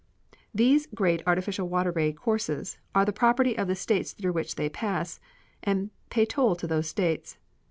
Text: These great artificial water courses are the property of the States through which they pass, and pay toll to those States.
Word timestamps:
These 0.51 0.87
great 0.95 1.21
artificial 1.27 1.69
water 1.69 1.93
courses 2.13 2.79
are 2.95 3.05
the 3.05 3.13
property 3.13 3.55
of 3.55 3.67
the 3.67 3.75
States 3.75 4.13
through 4.13 4.31
which 4.33 4.55
they 4.55 4.67
pass, 4.67 5.19
and 5.61 5.91
pay 6.09 6.25
toll 6.25 6.55
to 6.55 6.65
those 6.65 6.87
States. 6.89 7.37